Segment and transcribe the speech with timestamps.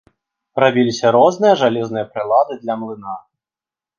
[0.63, 3.13] Рабіліся розныя жалезныя прылады для млына.